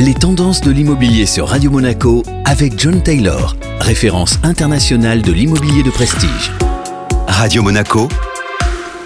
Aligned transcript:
Les 0.00 0.14
tendances 0.14 0.60
de 0.60 0.70
l'immobilier 0.70 1.26
sur 1.26 1.48
Radio 1.48 1.72
Monaco 1.72 2.22
avec 2.44 2.78
John 2.78 3.02
Taylor, 3.02 3.56
référence 3.80 4.38
internationale 4.44 5.22
de 5.22 5.32
l'immobilier 5.32 5.82
de 5.82 5.90
prestige. 5.90 6.52
Radio 7.26 7.64
Monaco, 7.64 8.06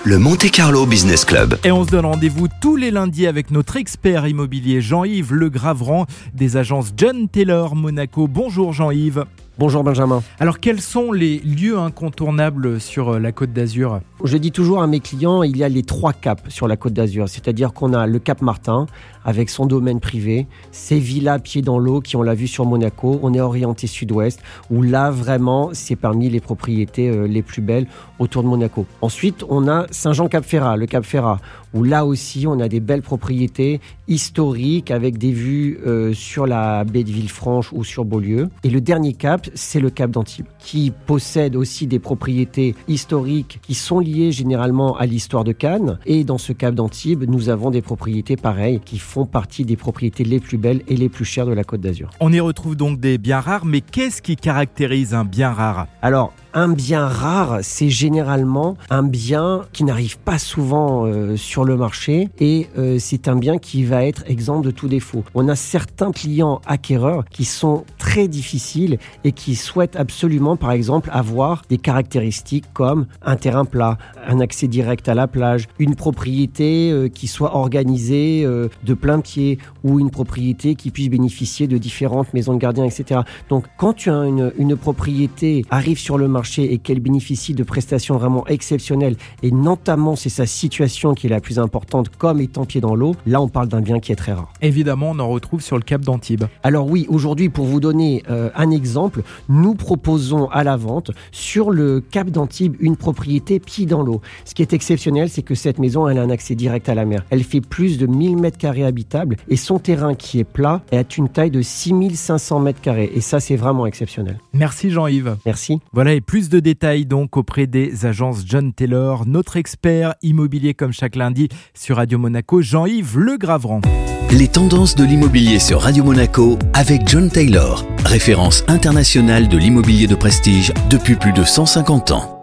le 0.05 0.19
Monte 0.19 0.51
Carlo 0.51 0.85
Business 0.85 1.25
Club. 1.25 1.59
Et 1.65 1.73
on 1.73 1.87
se 1.87 1.91
donne 1.91 2.05
rendez-vous 2.05 2.49
tous 2.61 2.77
les 2.77 2.91
lundis 2.91 3.27
avec 3.27 3.51
notre 3.51 3.77
expert 3.79 4.29
immobilier 4.29 4.83
Jean-Yves 4.83 5.33
Le 5.33 5.49
Gravran 5.49 6.05
des 6.35 6.59
agences 6.59 6.93
John 6.95 7.27
Taylor 7.27 7.75
Monaco. 7.75 8.29
Bonjour 8.29 8.75
Jean-Yves. 8.75 9.25
Bonjour 9.63 9.85
Benjamin. 9.85 10.25
Alors 10.41 10.59
quels 10.59 10.81
sont 10.81 11.13
les 11.13 11.39
lieux 11.39 11.79
incontournables 11.79 12.81
sur 12.81 13.11
euh, 13.11 13.19
la 13.21 13.31
côte 13.31 13.53
d'Azur? 13.53 14.01
Je 14.25 14.37
dis 14.37 14.51
toujours 14.51 14.83
à 14.83 14.89
mes 14.89 14.99
clients, 14.99 15.45
il 15.45 15.57
y 15.57 15.63
a 15.63 15.69
les 15.69 15.85
trois 15.85 16.13
caps 16.13 16.43
sur 16.49 16.67
la 16.67 16.77
côte 16.77 16.95
d'Azur. 16.95 17.29
C'est-à-dire 17.29 17.73
qu'on 17.73 17.93
a 17.93 18.09
le 18.09 18.19
Cap 18.19 18.43
Martin 18.43 18.87
avec 19.25 19.51
son 19.51 19.67
domaine 19.67 20.01
privé, 20.01 20.49
ses 20.73 20.99
villas 20.99 21.39
pieds 21.39 21.63
dans 21.63 21.79
l'eau 21.79 22.01
qui 22.01 22.17
on 22.17 22.23
l'a 22.23 22.35
vu 22.35 22.49
sur 22.49 22.67
Monaco. 22.67 23.21
On 23.23 23.35
est 23.35 23.41
orienté 23.41 23.87
sud-ouest 23.87 24.41
où 24.69 24.83
là 24.83 25.13
vraiment 25.13 25.71
c'est 25.75 25.95
parmi 25.95 26.29
les 26.29 26.41
propriétés 26.41 27.09
euh, 27.09 27.29
les 27.29 27.43
plus 27.43 27.63
belles 27.63 27.87
autour 28.19 28.43
de 28.43 28.49
Monaco. 28.49 28.85
Ensuite 29.01 29.45
on 29.49 29.69
a 29.69 29.87
Saint-Jean-Cap-Ferrat, 29.93 30.77
le 30.77 30.87
Cap 30.87 31.05
Ferrat 31.05 31.39
où 31.73 31.85
là 31.85 32.05
aussi 32.05 32.47
on 32.47 32.59
a 32.61 32.69
des 32.69 32.81
belles 32.81 33.03
propriétés 33.03 33.81
historiques 34.09 34.91
avec 34.91 35.19
des 35.19 35.33
vues 35.33 35.79
euh, 35.87 36.13
sur 36.13 36.47
la 36.47 36.85
baie 36.85 37.05
de 37.05 37.11
Villefranche 37.11 37.73
ou 37.73 37.85
sur 37.85 38.05
Beaulieu. 38.05 38.49
Et 38.65 38.71
le 38.71 38.81
dernier 38.81 39.15
cap 39.15 39.49
c'est 39.55 39.81
le 39.81 39.91
Cap 39.91 40.11
d'Antibes, 40.11 40.47
qui 40.59 40.93
possède 41.07 41.57
aussi 41.57 41.87
des 41.87 41.99
propriétés 41.99 42.75
historiques 42.89 43.61
qui 43.63 43.75
sont 43.75 43.99
liées 43.99 44.33
généralement 44.33 44.97
à 44.97 45.07
l'histoire 45.07 45.45
de 45.45 45.53
Cannes. 45.53 45.99
Et 46.07 46.25
dans 46.25 46.39
ce 46.39 46.53
Cap 46.53 46.75
d'Antibes, 46.75 47.25
nous 47.29 47.49
avons 47.49 47.71
des 47.71 47.83
propriétés 47.83 48.37
pareilles 48.37 48.81
qui 48.85 48.99
font 48.99 49.27
partie 49.27 49.65
des 49.65 49.77
propriétés 49.77 50.25
les 50.25 50.41
plus 50.41 50.59
belles 50.59 50.83
et 50.89 50.97
les 50.97 51.09
plus 51.09 51.25
chères 51.25 51.47
de 51.47 51.53
la 51.53 51.65
Côte 51.65 51.81
d'Azur. 51.81 52.11
On 52.21 52.33
y 52.33 52.41
retrouve 52.41 52.77
donc 52.77 53.01
des 53.01 53.19
biens 53.19 53.41
rares, 53.41 53.65
mais 53.65 53.81
qu'est-ce 53.81 54.23
qui 54.23 54.37
caractérise 54.37 55.15
un 55.15 55.25
bien 55.25 55.53
rare? 55.53 55.87
Alors, 56.03 56.33
un 56.55 56.69
bien 56.69 57.07
rare, 57.07 57.59
c'est 57.63 57.89
généralement 57.89 58.77
un 58.91 59.03
bien 59.03 59.63
qui 59.73 59.85
n'arrive 59.85 60.19
pas 60.19 60.39
souvent 60.39 61.07
euh, 61.07 61.37
sur 61.37 61.65
le 61.65 61.77
marché 61.77 62.29
et 62.39 62.69
euh, 62.79 62.97
c'est 62.99 63.29
un 63.29 63.37
bien 63.37 63.59
qui 63.59 63.85
va 63.85 64.05
être 64.05 64.25
exempt 64.27 64.61
de 64.61 64.71
tout 64.71 64.89
défaut. 64.89 65.25
On 65.35 65.49
a 65.49 65.57
certains 65.57 66.13
clients 66.13 66.61
acquéreurs 66.67 67.25
qui 67.31 67.45
sont 67.45 67.85
très 67.99 68.29
difficiles 68.29 68.99
et 69.25 69.33
qui 69.33 69.55
souhaitent 69.55 69.97
absolument, 69.97 70.57
par 70.57 70.73
exemple, 70.73 71.11
avoir 71.13 71.63
des 71.69 71.79
caractéristiques 71.79 72.67
comme 72.75 73.07
un 73.23 73.37
terrain 73.37 73.65
plat, 73.65 73.99
un 74.27 74.41
accès 74.41 74.69
direct 74.69 75.09
à 75.09 75.15
la 75.15 75.27
plage, 75.27 75.69
une 75.79 75.95
propriété 75.95 76.91
euh, 76.91 77.09
qui 77.09 77.29
soit 77.29 77.57
organisée 77.57 78.43
de 78.43 78.95
plein 78.95 79.21
pied 79.21 79.59
ou 79.85 80.01
une 80.01 80.11
propriété 80.11 80.75
qui 80.75 80.91
puisse 80.91 81.09
bénéficier 81.09 81.67
de 81.67 81.79
différentes 81.79 82.33
maisons 82.35 82.55
de 82.55 82.59
gardiens, 82.59 82.85
etc. 82.85 83.21
Donc, 83.49 83.67
quand 83.79 83.95
tu 83.95 84.11
as 84.11 84.25
une, 84.25 84.53
une 84.59 84.77
propriété 84.77 85.65
arrive 85.71 85.99
sur 85.99 86.19
le 86.19 86.29
marché 86.29 86.42
et 86.59 86.79
qu'elle 86.79 87.01
bénéficie 87.01 87.55
de 87.55 87.63
prestations 87.63 88.17
vraiment 88.17 88.47
exceptionnelles, 88.47 89.17
et 89.43 89.51
notamment 89.51 90.17
c'est 90.17 90.29
sa 90.29 90.47
situation 90.47 91.15
qui 91.15 91.27
est 91.27 91.31
la 91.31 91.41
plus 91.41 91.59
importante, 91.59 92.09
comme 92.17 92.41
étant 92.41 92.65
pied 92.65 92.81
dans 92.81 92.95
l'eau, 92.95 93.15
là 93.27 93.41
on 93.41 93.49
parle 93.49 93.69
d'un 93.69 93.81
bien 93.81 94.01
qui 94.01 94.13
est 94.13 94.17
très 94.17 94.33
rare. 94.33 94.53
Évidemment, 94.61 95.11
on 95.11 95.19
en 95.19 95.29
retrouve 95.29 95.61
sur 95.61 95.77
le 95.77 95.83
Cap 95.83 96.03
d'Antibes. 96.03 96.45
Alors 96.63 96.89
oui, 96.89 97.07
aujourd'hui, 97.09 97.49
pour 97.49 97.67
vous 97.67 97.81
donner 97.81 98.23
euh, 98.31 98.51
un 98.55 98.71
exemple, 98.71 99.23
nous 99.49 99.75
proposons 99.75 100.49
à 100.51 100.65
la 100.65 100.77
vente 100.77 101.11
sur 101.31 101.71
le 101.71 102.01
Cap 102.01 102.31
d'Antibes 102.31 102.77
une 102.81 102.97
propriété 102.97 103.61
pied 103.61 103.87
dans 103.87 104.03
l'eau. 104.03 104.21
Ce 104.45 104.55
qui 104.55 104.63
est 104.63 104.73
exceptionnel, 104.73 105.29
c'est 105.29 105.43
que 105.43 105.55
cette 105.55 105.79
maison, 105.79 106.09
elle 106.09 106.19
a 106.19 106.23
un 106.23 106.31
accès 106.31 106.55
direct 106.55 106.89
à 106.89 106.95
la 106.95 107.05
mer. 107.05 107.25
Elle 107.31 107.45
fait 107.45 107.61
plus 107.61 107.99
de 107.99 108.07
1000 108.07 108.37
mètres 108.37 108.59
carrés 108.59 108.85
habitables 108.85 109.37
et 109.49 109.57
son 109.57 109.79
terrain 109.79 110.15
qui 110.15 110.39
est 110.39 110.45
plat 110.45 110.83
a 110.93 111.03
une 111.17 111.29
taille 111.29 111.51
de 111.51 111.63
6500 111.63 112.61
mètres 112.61 112.81
carrés. 112.81 113.11
Et 113.15 113.21
ça, 113.21 113.41
c'est 113.41 113.57
vraiment 113.57 113.87
exceptionnel. 113.87 114.39
Merci 114.53 114.91
Jean-Yves. 114.91 115.37
Merci. 115.45 115.81
Voilà, 115.93 116.15
et 116.15 116.21
plus 116.21 116.32
de 116.33 116.61
détails 116.61 117.05
donc 117.05 117.37
auprès 117.37 117.67
des 117.67 118.07
agences 118.07 118.45
John 118.47 118.73
Taylor, 118.73 119.27
notre 119.27 119.59
expert 119.59 120.15
immobilier 120.23 120.73
comme 120.73 120.93
chaque 120.93 121.15
lundi 121.15 121.49
sur 121.75 121.97
Radio 121.97 122.19
Monaco, 122.19 122.63
Jean-Yves 122.63 123.19
Le 123.19 123.37
Gravran. 123.37 123.83
Les 124.31 124.49
tendances 124.49 124.95
de 124.95 125.05
l'immobilier 125.05 125.59
sur 125.59 125.83
Radio 125.83 126.03
Monaco 126.03 126.59
avec 126.73 127.07
John 127.07 127.31
Taylor, 127.31 127.85
référence 128.07 128.65
internationale 128.67 129.47
de 129.47 129.59
l'immobilier 129.59 130.07
de 130.07 130.15
prestige 130.15 130.73
depuis 130.89 131.17
plus 131.17 131.35
de 131.35 131.45
150 131.45 132.13
ans. 132.13 132.42